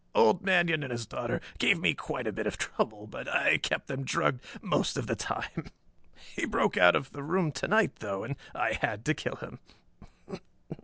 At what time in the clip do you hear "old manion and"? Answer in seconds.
0.15-0.91